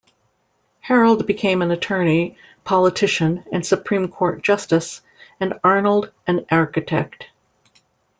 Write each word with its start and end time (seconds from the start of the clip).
Harold 0.79 1.27
became 1.27 1.61
an 1.61 1.69
attorney, 1.69 2.35
politician 2.63 3.43
and 3.51 3.63
Supreme 3.63 4.07
Court 4.07 4.41
Justice; 4.41 5.03
and 5.39 5.59
Arnold 5.63 6.11
an 6.25 6.43
architect. 6.49 7.27